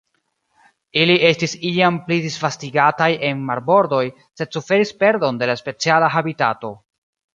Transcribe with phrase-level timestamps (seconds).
[1.01, 4.03] Ili estis iam pli disvastigataj en marbordoj,
[4.41, 6.73] sed suferis perdon de la speciala habitato.